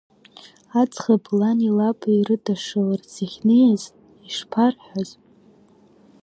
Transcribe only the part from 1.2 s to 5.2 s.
лани лаби ирыдышшыларц иахьнеиз, ишԥарҳәаз?